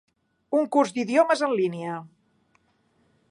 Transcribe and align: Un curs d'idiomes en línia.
Un 0.59 0.63
curs 0.75 0.93
d'idiomes 0.95 1.45
en 1.49 1.55
línia. 1.59 1.99